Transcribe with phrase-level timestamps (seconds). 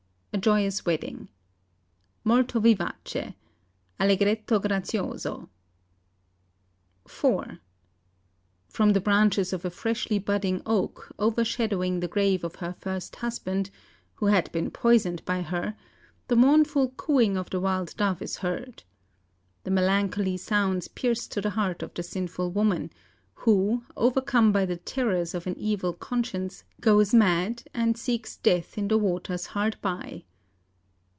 [0.33, 1.27] A joyous wedding.
[2.23, 3.33] "(Molto vivace;
[3.99, 5.49] allegretto grazioso)
[7.05, 7.59] IV
[8.69, 13.17] "From the branches of a freshly budding oak, over shadowing the grave of her first
[13.17, 13.71] husband
[14.15, 15.75] who had been poisoned by her
[16.29, 18.83] the mournful cooing of the wild dove is heard.
[19.65, 22.89] The melancholy sounds pierce to the heart of the sinful woman,
[23.45, 28.87] who, overcome by the terrors of an evil conscience, goes mad, and seeks death in
[28.87, 30.23] the waters hard by.